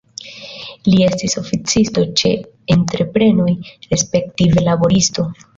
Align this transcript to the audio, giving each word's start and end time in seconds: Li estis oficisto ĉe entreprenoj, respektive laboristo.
Li 0.87 1.03
estis 1.07 1.37
oficisto 1.41 2.05
ĉe 2.21 2.33
entreprenoj, 2.77 3.55
respektive 3.93 4.69
laboristo. 4.73 5.33